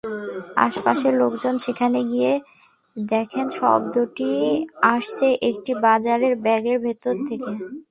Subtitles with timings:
[0.57, 2.31] আশপাশের লোকজন সেখানে গিয়ে
[2.95, 4.31] দেখেন শব্দটি
[4.91, 7.51] আসছে একটি বাজারের ব্যাগের ভেতর থেকে।